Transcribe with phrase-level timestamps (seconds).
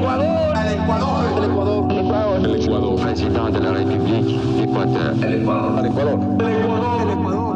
[0.00, 0.56] Ecuador.
[0.56, 1.36] Al Ecuador.
[1.36, 2.40] El Ecuador.
[2.46, 3.52] El Ecuador.
[3.52, 5.24] De la République d'Équateur.
[5.24, 5.78] El Ecuador.
[5.78, 6.40] El Ecuador.
[6.40, 7.02] El Ecuador.
[7.02, 7.50] El Ecuador.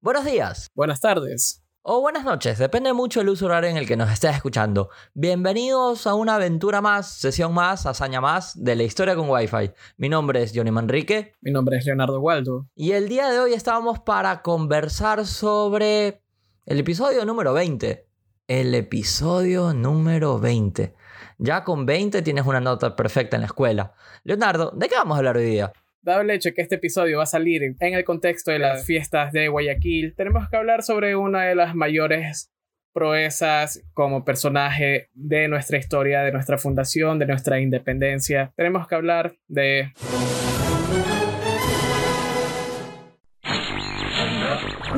[0.00, 0.68] Buenos días.
[0.74, 1.65] Buenas tardes.
[1.88, 4.90] O buenas noches, depende mucho del uso horario en el que nos estés escuchando.
[5.14, 9.70] Bienvenidos a una aventura más, sesión más, hazaña más de la historia con Wi-Fi.
[9.96, 12.66] Mi nombre es Johnny Manrique Mi nombre es Leonardo Waldo.
[12.74, 16.22] y el día de hoy estábamos para conversar sobre
[16.64, 18.04] el episodio número 20.
[18.48, 20.92] El episodio número 20.
[21.38, 23.94] Ya con 20 tienes una nota perfecta en la escuela.
[24.24, 25.72] Leonardo, ¿de qué vamos a hablar hoy día?
[26.06, 29.32] Dado el hecho que este episodio va a salir en el contexto de las fiestas
[29.32, 32.52] de Guayaquil, tenemos que hablar sobre una de las mayores
[32.92, 38.52] proezas como personaje de nuestra historia, de nuestra fundación, de nuestra independencia.
[38.54, 39.92] Tenemos que hablar de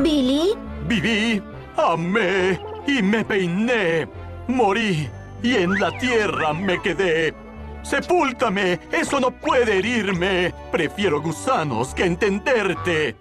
[0.03, 0.51] Billy,
[0.87, 1.43] Viví,
[1.75, 4.07] amé y me peiné.
[4.47, 5.09] Morí
[5.43, 7.48] y en la tierra me quedé.
[7.89, 10.53] Sepúltame, eso no puede herirme.
[10.71, 13.17] Prefiero gusanos que entenderte.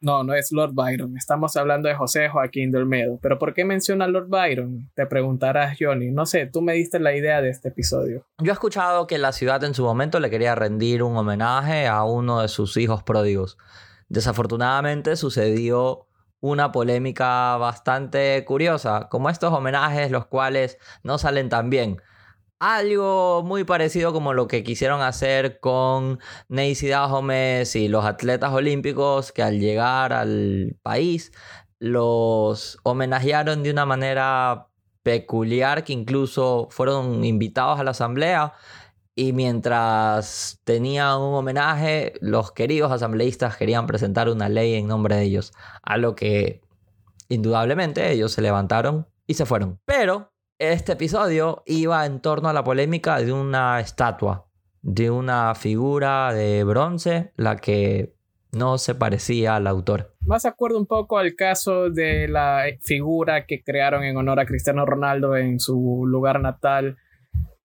[0.00, 1.16] No, no es Lord Byron.
[1.16, 3.20] Estamos hablando de José Joaquín de Olmedo.
[3.22, 4.90] Pero ¿por qué menciona a Lord Byron?
[4.94, 6.10] Te preguntarás, Johnny.
[6.10, 8.26] No sé, tú me diste la idea de este episodio.
[8.38, 12.02] Yo he escuchado que la ciudad en su momento le quería rendir un homenaje a
[12.02, 13.58] uno de sus hijos pródigos.
[14.08, 16.08] Desafortunadamente sucedió
[16.44, 22.02] una polémica bastante curiosa, como estos homenajes los cuales no salen tan bien.
[22.58, 29.32] Algo muy parecido como lo que quisieron hacer con Neisy Gómez y los atletas olímpicos
[29.32, 31.32] que al llegar al país
[31.78, 34.68] los homenajearon de una manera
[35.02, 38.52] peculiar que incluso fueron invitados a la asamblea
[39.14, 45.22] y mientras tenían un homenaje, los queridos asambleístas querían presentar una ley en nombre de
[45.22, 46.60] ellos, a lo que
[47.28, 49.80] indudablemente ellos se levantaron y se fueron.
[49.84, 54.46] Pero este episodio iba en torno a la polémica de una estatua,
[54.82, 58.14] de una figura de bronce, la que
[58.52, 60.14] no se parecía al autor.
[60.20, 64.86] Más acuerdo un poco al caso de la figura que crearon en honor a Cristiano
[64.86, 66.96] Ronaldo en su lugar natal,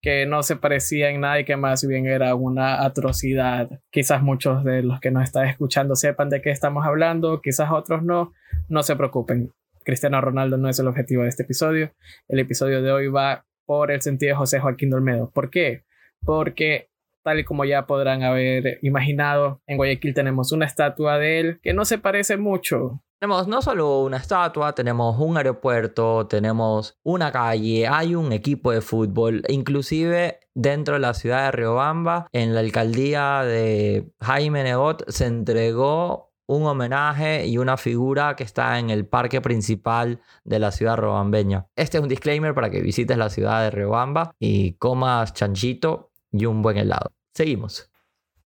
[0.02, 3.70] que no se parecía en nada y que más bien era una atrocidad.
[3.92, 8.04] Quizás muchos de los que nos están escuchando sepan de qué estamos hablando, quizás otros
[8.04, 8.34] no.
[8.68, 9.52] No se preocupen.
[9.84, 11.92] Cristiano Ronaldo no es el objetivo de este episodio.
[12.28, 15.32] El episodio de hoy va por el sentido de José Joaquín de Olmedo.
[15.32, 15.84] ¿Por qué?
[16.24, 16.90] Porque
[17.24, 21.74] tal y como ya podrán haber imaginado, en Guayaquil tenemos una estatua de él que
[21.74, 23.04] no se parece mucho.
[23.22, 28.80] Tenemos no solo una estatua, tenemos un aeropuerto, tenemos una calle, hay un equipo de
[28.80, 35.25] fútbol, inclusive dentro de la ciudad de Riobamba, en la alcaldía de Jaime Negot, se
[35.25, 40.96] entregó un homenaje y una figura que está en el parque principal de la ciudad
[40.96, 41.68] robambeña.
[41.75, 46.46] Este es un disclaimer para que visites la ciudad de Riobamba y comas chanchito y
[46.46, 47.12] un buen helado.
[47.34, 47.91] Seguimos.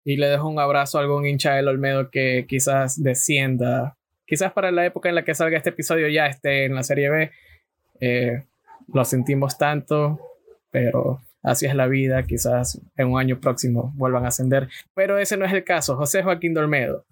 [0.06, 3.98] Y le dejo un abrazo a algún hincha del Olmedo que quizás descienda.
[4.32, 7.10] Quizás para la época en la que salga este episodio ya esté en la Serie
[7.10, 7.32] B.
[8.00, 8.46] Eh,
[8.94, 10.22] lo sentimos tanto,
[10.72, 12.24] pero así es la vida.
[12.24, 14.70] Quizás en un año próximo vuelvan a ascender.
[14.96, 15.98] Pero ese no es el caso.
[15.98, 17.04] José Joaquín de Olmedo.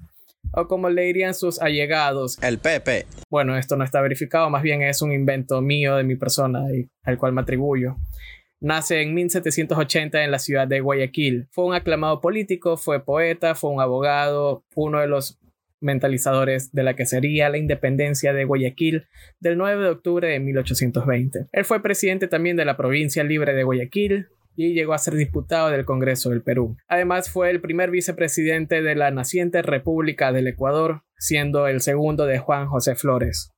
[0.53, 2.41] O como le dirían sus allegados.
[2.41, 3.05] El Pepe.
[3.29, 6.87] Bueno, esto no está verificado, más bien es un invento mío de mi persona y
[7.03, 7.97] al cual me atribuyo.
[8.61, 11.49] Nace en 1780 en la ciudad de Guayaquil.
[11.51, 15.37] Fue un aclamado político, fue poeta, fue un abogado, uno de los
[15.81, 19.07] mentalizadores de la que sería la independencia de Guayaquil
[19.39, 21.47] del 9 de octubre de 1820.
[21.51, 25.69] Él fue presidente también de la provincia libre de Guayaquil y llegó a ser diputado
[25.69, 26.75] del Congreso del Perú.
[26.87, 32.39] Además fue el primer vicepresidente de la naciente República del Ecuador, siendo el segundo de
[32.39, 33.53] Juan José Flores.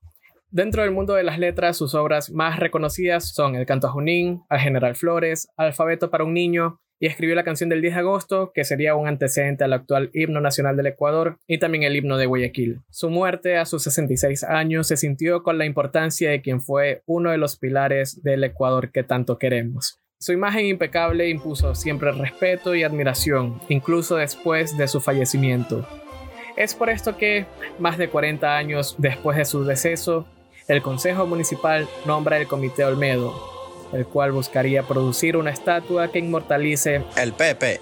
[0.50, 4.42] Dentro del mundo de las letras, sus obras más reconocidas son El Canto a Junín,
[4.48, 8.52] Al General Flores, Alfabeto para un Niño, y escribió la canción del 10 de agosto,
[8.54, 12.26] que sería un antecedente al actual himno nacional del Ecuador, y también el himno de
[12.26, 12.78] Guayaquil.
[12.90, 17.32] Su muerte a sus 66 años se sintió con la importancia de quien fue uno
[17.32, 19.98] de los pilares del Ecuador que tanto queremos.
[20.20, 25.84] Su imagen impecable impuso siempre respeto y admiración, incluso después de su fallecimiento.
[26.56, 27.46] Es por esto que,
[27.80, 30.28] más de 40 años después de su deceso,
[30.68, 33.34] el Consejo Municipal nombra el Comité Olmedo,
[33.92, 37.80] el cual buscaría producir una estatua que inmortalice El Pepe.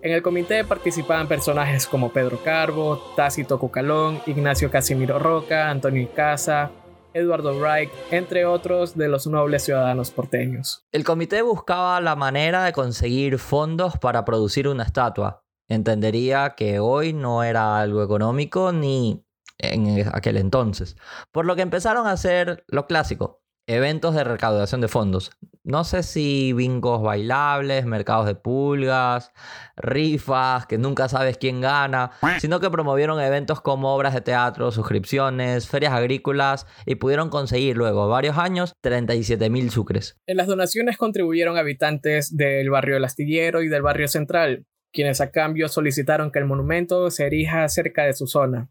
[0.00, 6.70] En el comité participaban personajes como Pedro Carbo, Tácito Cucalón, Ignacio Casimiro Roca, Antonio Casa,
[7.14, 10.86] Eduardo Wright, entre otros de los nobles ciudadanos porteños.
[10.92, 15.44] El comité buscaba la manera de conseguir fondos para producir una estatua.
[15.68, 19.24] Entendería que hoy no era algo económico ni
[19.58, 20.96] en aquel entonces.
[21.32, 25.30] Por lo que empezaron a hacer lo clásico, eventos de recaudación de fondos.
[25.62, 29.32] No sé si bingos bailables, mercados de pulgas,
[29.76, 35.68] rifas, que nunca sabes quién gana, sino que promovieron eventos como obras de teatro, suscripciones,
[35.68, 40.16] ferias agrícolas y pudieron conseguir luego varios años 37 mil sucres.
[40.26, 45.30] En las donaciones contribuyeron habitantes del barrio del Astillero y del barrio Central, quienes a
[45.30, 48.70] cambio solicitaron que el monumento se erija cerca de su zona.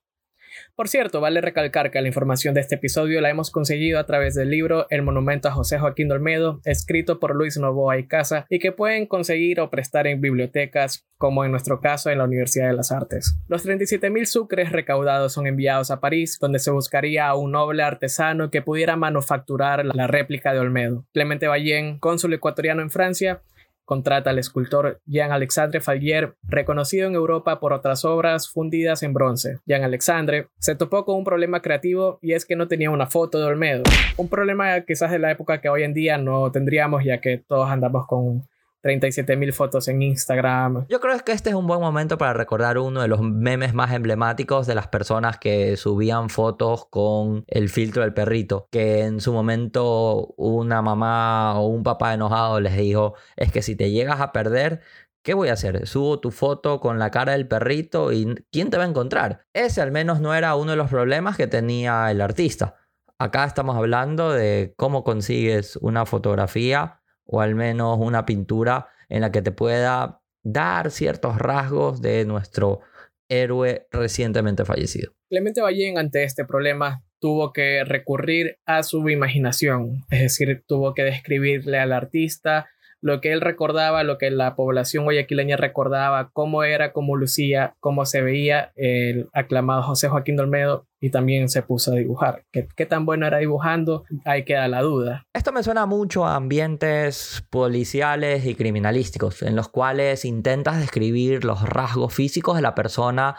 [0.76, 4.36] Por cierto, vale recalcar que la información de este episodio la hemos conseguido a través
[4.36, 8.60] del libro El monumento a José Joaquín Dolmedo, escrito por Luis Novoa y Casa, y
[8.60, 12.76] que pueden conseguir o prestar en bibliotecas, como en nuestro caso en la Universidad de
[12.76, 13.38] las Artes.
[13.48, 18.52] Los 37.000 sucres recaudados son enviados a París, donde se buscaría a un noble artesano
[18.52, 21.06] que pudiera manufacturar la réplica de Olmedo.
[21.14, 23.42] Clemente Ballén, cónsul ecuatoriano en Francia,
[23.88, 29.60] contrata al escultor Jean-Alexandre Fallier, reconocido en Europa por otras obras fundidas en bronce.
[29.66, 33.46] Jean-Alexandre se topó con un problema creativo y es que no tenía una foto de
[33.46, 33.84] Olmedo.
[34.18, 37.70] Un problema quizás de la época que hoy en día no tendríamos ya que todos
[37.70, 38.44] andamos con
[38.88, 40.86] 37 mil fotos en Instagram.
[40.88, 43.92] Yo creo que este es un buen momento para recordar uno de los memes más
[43.92, 48.70] emblemáticos de las personas que subían fotos con el filtro del perrito.
[48.72, 53.76] Que en su momento una mamá o un papá enojado les dijo, es que si
[53.76, 54.80] te llegas a perder,
[55.22, 55.86] ¿Qué voy a hacer?
[55.88, 59.46] Subo tu foto con la cara del perrito y ¿quién te va a encontrar?
[59.52, 62.76] Ese al menos no era uno de los problemas que tenía el artista.
[63.20, 69.32] Acá estamos hablando de cómo consigues una fotografía o al menos una pintura en la
[69.32, 72.82] que te pueda dar ciertos rasgos de nuestro
[73.30, 75.12] héroe recientemente fallecido.
[75.30, 81.04] Clemente Ballén ante este problema tuvo que recurrir a su imaginación, es decir, tuvo que
[81.04, 82.68] describirle al artista
[83.02, 88.06] lo que él recordaba, lo que la población guayaquileña recordaba, cómo era, cómo lucía, cómo
[88.06, 92.44] se veía el aclamado José Joaquín Dolmedo y también se puso a dibujar.
[92.52, 94.04] ¿Qué, ¿Qué, tan bueno era dibujando?
[94.26, 95.26] Ahí queda la duda.
[95.34, 101.62] Esto me suena mucho a ambientes policiales y criminalísticos, en los cuales intentas describir los
[101.62, 103.36] rasgos físicos de la persona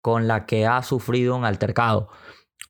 [0.00, 2.08] con la que ha sufrido un altercado.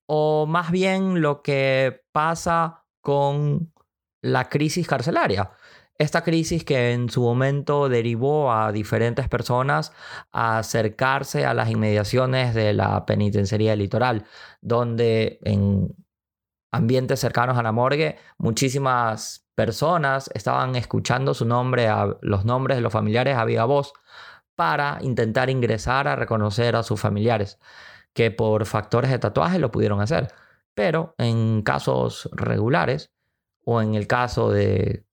[0.06, 3.72] O más bien lo que pasa con
[4.20, 5.50] la crisis carcelaria
[6.02, 9.93] esta crisis que en su momento derivó a diferentes personas
[10.32, 14.25] a acercarse a las inmediaciones de la penitenciaría litoral,
[14.60, 15.94] donde en
[16.72, 22.82] ambientes cercanos a la morgue muchísimas personas estaban escuchando su nombre, a, los nombres de
[22.82, 23.93] los familiares a viva voz
[24.54, 27.58] para intentar ingresar a reconocer a sus familiares,
[28.12, 30.28] que por factores de tatuaje lo pudieron hacer.
[30.75, 33.12] Pero en casos regulares
[33.64, 35.04] o en el caso de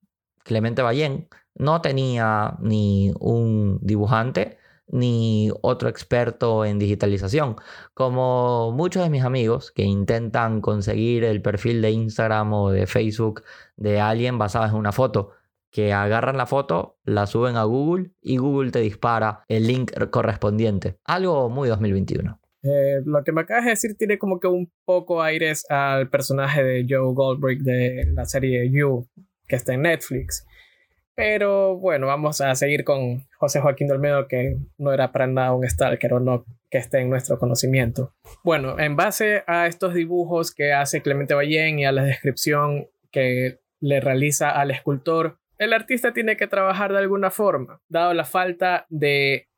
[0.49, 4.57] Clemente Ballén no tenía ni un dibujante
[4.87, 7.55] ni otro experto en digitalización.
[7.93, 13.43] Como muchos de mis amigos que intentan conseguir el perfil de Instagram o de Facebook
[13.77, 15.33] de alguien basado en una foto,
[15.69, 20.97] que agarran la foto, la suben a Google y Google te dispara el link correspondiente.
[21.05, 22.39] Algo muy 2021.
[22.63, 26.63] Eh, lo que me acabas de decir tiene como que un poco aires al personaje
[26.63, 29.07] de Joe Goldberg de la serie You,
[29.49, 30.45] que está en Netflix.
[31.15, 35.67] Pero bueno, vamos a seguir con José Joaquín Dolmedo, que no era para nada un
[35.67, 38.13] stalker o no que esté en nuestro conocimiento.
[38.41, 43.59] Bueno, en base a estos dibujos que hace Clemente Ballén y a la descripción que
[43.81, 48.85] le realiza al escultor, el artista tiene que trabajar de alguna forma, dado la falta
[48.87, 49.48] de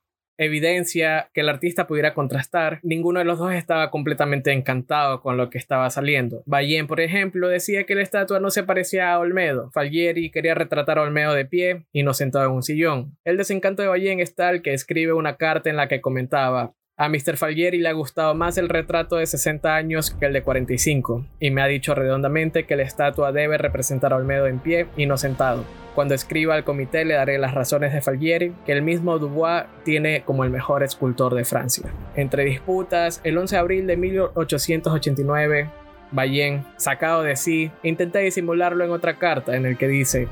[0.44, 5.50] evidencia que el artista pudiera contrastar, ninguno de los dos estaba completamente encantado con lo
[5.50, 6.44] que estaba saliendo.
[6.46, 9.72] Ballén, por ejemplo, decía que la estatua no se parecía a Olmedo.
[9.72, 13.18] Fallieri quería retratar a Olmedo de pie y no sentado en un sillón.
[13.24, 17.10] El desencanto de Ballén es tal que escribe una carta en la que comentaba a
[17.10, 17.36] Mr.
[17.36, 21.50] Fallieri le ha gustado más el retrato de 60 años que el de 45, y
[21.50, 25.18] me ha dicho redondamente que la estatua debe representar a Olmedo en pie y no
[25.18, 25.64] sentado.
[25.96, 30.22] Cuando escriba al comité le daré las razones de Fallieri, que el mismo Dubois tiene
[30.22, 31.92] como el mejor escultor de Francia.
[32.16, 35.72] Entre disputas, el 11 de abril de 1889,
[36.12, 40.28] Ballén, sacado de sí, intenta disimularlo en otra carta en el que dice,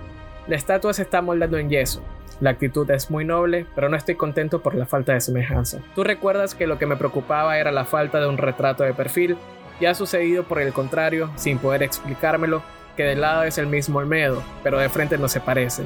[0.48, 2.04] la estatua se está moldando en yeso,
[2.39, 5.79] la actitud es muy noble, pero no estoy contento por la falta de semejanza.
[5.96, 9.38] Tú recuerdas que lo que me preocupaba era la falta de un retrato de perfil,
[9.79, 12.62] y ha sucedido por el contrario, sin poder explicármelo,
[12.98, 15.84] que de lado es el mismo Olmedo, pero de frente no se parece.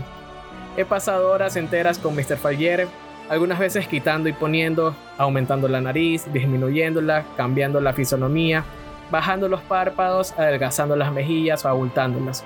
[0.78, 2.38] He pasado horas enteras con Mr.
[2.38, 2.88] Falliere,
[3.30, 8.64] algunas veces quitando y poniendo, aumentando la nariz, disminuyéndola, cambiando la fisonomía,
[9.12, 12.44] bajando los párpados, adelgazando las mejillas o abultándolas.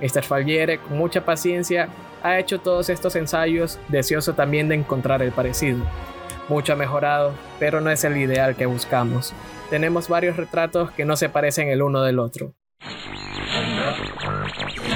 [0.00, 0.22] Mr.
[0.22, 1.88] Falliere, con mucha paciencia,
[2.22, 5.78] ha hecho todos estos ensayos, deseoso también de encontrar el parecido.
[6.48, 9.34] mucho ha mejorado, pero no es el ideal que buscamos.
[9.70, 12.54] Tenemos varios retratos que no se parecen el uno del otro.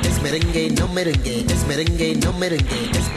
[0.05, 2.91] Es merengue, no merengue, es merengue, no merengue.
[2.93, 3.11] Es...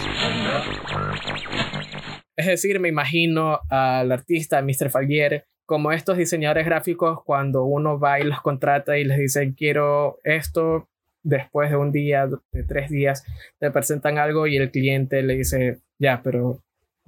[2.35, 4.89] Es decir, me imagino al artista Mr.
[4.89, 10.19] Falguier como estos diseñadores gráficos cuando uno va y los contrata y les dice quiero
[10.23, 10.89] esto,
[11.23, 13.23] después de un día, de tres días,
[13.59, 16.61] te presentan algo y el cliente le dice ya, pero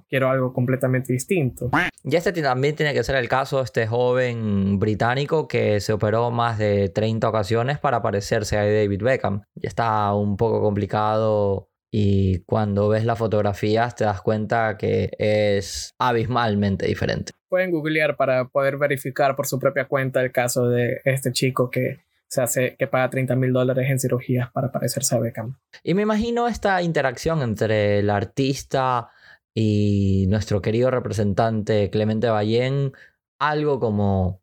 [0.08, 1.70] quiero algo completamente distinto.
[2.04, 6.30] Y este también tiene que ser el caso de este joven británico que se operó
[6.30, 9.42] más de 30 ocasiones para parecerse a David Beckham.
[9.54, 15.94] Y está un poco complicado y cuando ves las fotografías te das cuenta que es
[15.98, 17.32] abismalmente diferente.
[17.48, 22.05] Pueden googlear para poder verificar por su propia cuenta el caso de este chico que
[22.28, 25.56] se hace que paga 30 mil dólares en cirugías para parecerse a Beckham.
[25.82, 29.10] Y me imagino esta interacción entre el artista
[29.54, 32.92] y nuestro querido representante Clemente Ballén,
[33.38, 34.42] algo como...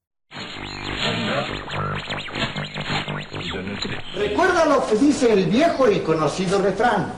[4.15, 7.11] Recuerda lo que dice el viejo y conocido refrán.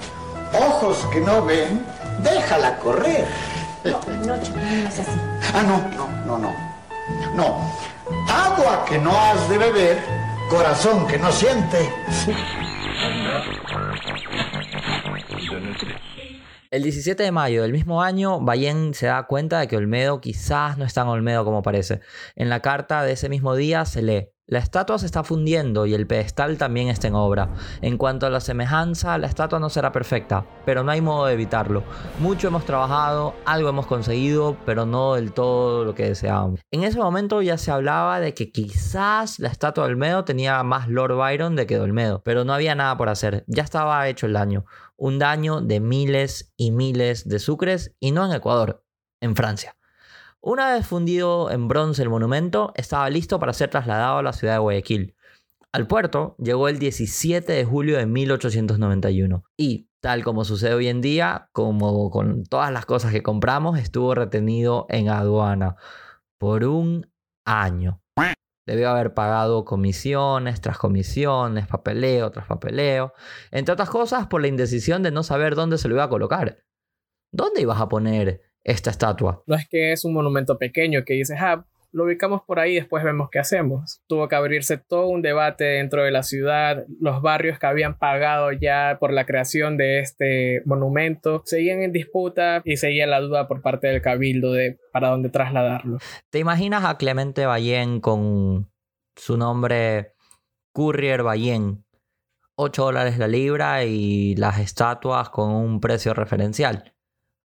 [0.54, 1.82] Ojos que no ven,
[2.24, 3.26] déjala correr.
[3.84, 5.12] No, no, no es así.
[5.54, 6.76] Ah, no, no, no, no.
[7.36, 7.72] No.
[8.28, 9.98] Agua que no has de beber,
[10.50, 11.90] corazón que no siente.
[16.72, 20.78] El 17 de mayo del mismo año, Ballén se da cuenta de que Olmedo quizás
[20.78, 22.02] no es tan Olmedo como parece.
[22.36, 25.96] En la carta de ese mismo día se lee, la estatua se está fundiendo y
[25.96, 27.50] el pedestal también está en obra.
[27.82, 31.34] En cuanto a la semejanza, la estatua no será perfecta, pero no hay modo de
[31.34, 31.84] evitarlo.
[32.20, 36.60] Mucho hemos trabajado, algo hemos conseguido, pero no del todo lo que deseábamos.
[36.70, 40.90] En ese momento ya se hablaba de que quizás la estatua de Olmedo tenía más
[40.90, 43.46] Lord Byron de que de Olmedo, pero no había nada por hacer.
[43.48, 44.66] Ya estaba hecho el daño.
[44.96, 48.86] Un daño de miles y miles de sucres y no en Ecuador,
[49.22, 49.76] en Francia.
[50.48, 54.54] Una vez fundido en bronce el monumento, estaba listo para ser trasladado a la ciudad
[54.54, 55.16] de Guayaquil.
[55.72, 61.02] Al puerto llegó el 17 de julio de 1891 y, tal como sucede hoy en
[61.02, 65.78] día, como con todas las cosas que compramos, estuvo retenido en aduana
[66.38, 67.12] por un
[67.44, 68.04] año.
[68.68, 73.14] Debió haber pagado comisiones tras comisiones, papeleo tras papeleo,
[73.50, 76.60] entre otras cosas por la indecisión de no saber dónde se lo iba a colocar.
[77.34, 79.44] ¿Dónde ibas a poner esta estatua?
[79.48, 83.06] No es que es un monumento pequeño que dices, ah, lo ubicamos por ahí, después
[83.06, 84.02] vemos qué hacemos.
[84.08, 86.84] Tuvo que abrirse todo un debate dentro de la ciudad.
[87.00, 92.62] Los barrios que habían pagado ya por la creación de este monumento seguían en disputa
[92.66, 96.00] y seguía la duda por parte del cabildo de para dónde trasladarlo.
[96.30, 98.70] ¿Te imaginas a Clemente Ballén con
[99.16, 100.12] su nombre
[100.74, 101.86] Courier Ballén?
[102.58, 106.95] 8 dólares la libra y las estatuas con un precio referencial.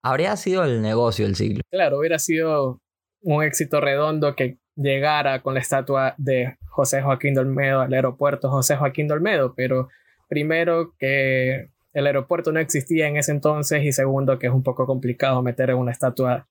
[0.07, 1.63] Habría sido el negocio del siglo.
[1.69, 2.81] Claro, hubiera sido
[3.23, 8.49] un éxito redondo que llegara con la estatua de José Joaquín de Olmedo al aeropuerto
[8.49, 9.89] José Joaquín de Olmedo, pero
[10.29, 14.87] primero que el aeropuerto no existía en ese entonces y segundo que es un poco
[14.87, 16.47] complicado meter una estatua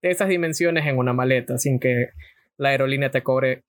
[0.00, 2.08] de esas dimensiones en una maleta sin que
[2.56, 3.64] la aerolínea te cobre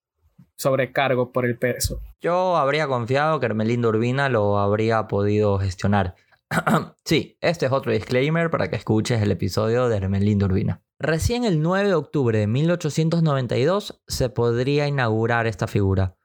[0.55, 1.99] sobrecargo por el peso.
[2.21, 6.15] Yo habría confiado que Hermelindo Urbina lo habría podido gestionar.
[7.05, 10.83] sí, este es otro disclaimer para que escuches el episodio de Hermelindo Urbina.
[10.99, 16.17] Recién el 9 de octubre de 1892 se podría inaugurar esta figura.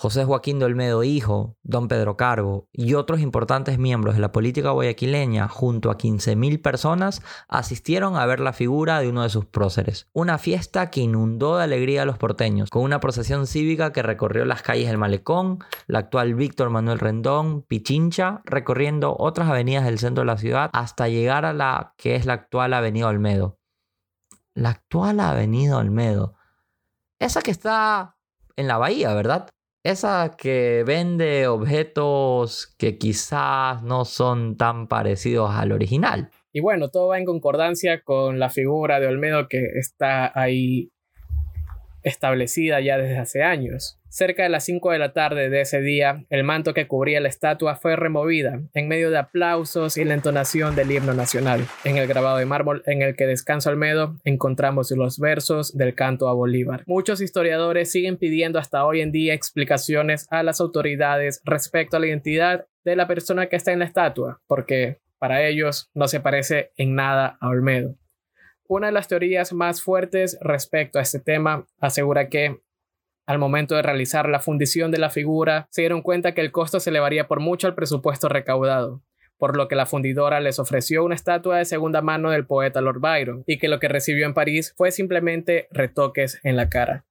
[0.00, 4.70] José Joaquín de Olmedo Hijo, Don Pedro Carbo y otros importantes miembros de la política
[4.70, 10.08] guayaquileña, junto a 15.000 personas, asistieron a ver la figura de uno de sus próceres.
[10.14, 14.46] Una fiesta que inundó de alegría a los porteños, con una procesión cívica que recorrió
[14.46, 20.22] las calles del Malecón, la actual Víctor Manuel Rendón, Pichincha, recorriendo otras avenidas del centro
[20.22, 23.58] de la ciudad hasta llegar a la que es la actual Avenida Olmedo.
[24.54, 26.36] La actual Avenida Olmedo.
[27.18, 28.16] Esa que está
[28.56, 29.50] en la bahía, ¿verdad?
[29.82, 36.30] Esa que vende objetos que quizás no son tan parecidos al original.
[36.52, 40.90] Y bueno, todo va en concordancia con la figura de Olmedo que está ahí
[42.02, 43.96] establecida ya desde hace años.
[44.08, 47.28] Cerca de las 5 de la tarde de ese día, el manto que cubría la
[47.28, 51.64] estatua fue removida en medio de aplausos y la entonación del himno nacional.
[51.84, 56.28] En el grabado de mármol en el que descansa Olmedo encontramos los versos del canto
[56.28, 56.82] a Bolívar.
[56.86, 62.08] Muchos historiadores siguen pidiendo hasta hoy en día explicaciones a las autoridades respecto a la
[62.08, 66.72] identidad de la persona que está en la estatua, porque para ellos no se parece
[66.76, 67.94] en nada a Olmedo.
[68.70, 72.60] Una de las teorías más fuertes respecto a este tema asegura que
[73.26, 76.78] al momento de realizar la fundición de la figura, se dieron cuenta que el costo
[76.78, 79.02] se elevaría por mucho al presupuesto recaudado,
[79.38, 83.00] por lo que la fundidora les ofreció una estatua de segunda mano del poeta Lord
[83.00, 87.04] Byron, y que lo que recibió en París fue simplemente retoques en la cara.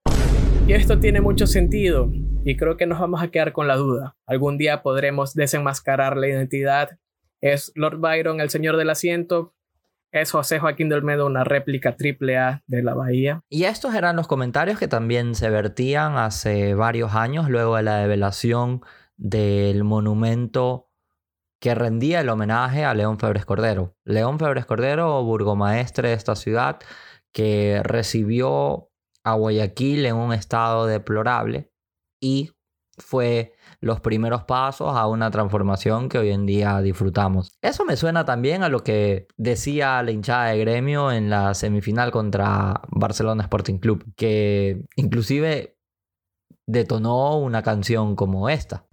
[0.66, 2.10] Y esto tiene mucho sentido,
[2.46, 4.16] y creo que nos vamos a quedar con la duda.
[4.26, 6.98] Algún día podremos desenmascarar la identidad.
[7.42, 9.54] ¿Es Lord Byron el señor del asiento?
[10.12, 13.42] ¿Es José Joaquín de Olmedo una réplica triple A de la Bahía?
[13.48, 17.98] Y estos eran los comentarios que también se vertían hace varios años luego de la
[17.98, 18.82] develación
[19.18, 20.90] del monumento
[21.60, 23.96] que rendía el homenaje a León Febres Cordero.
[24.04, 26.80] León Febres Cordero, burgomaestre de esta ciudad,
[27.32, 28.90] que recibió
[29.24, 31.72] a Guayaquil en un estado deplorable
[32.20, 32.52] y
[33.00, 37.58] fue los primeros pasos a una transformación que hoy en día disfrutamos.
[37.62, 42.12] Eso me suena también a lo que decía la hinchada de gremio en la semifinal
[42.12, 45.78] contra Barcelona Sporting Club, que inclusive
[46.68, 48.86] detonó una canción como esta.